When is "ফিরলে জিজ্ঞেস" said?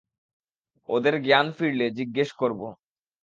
1.51-2.29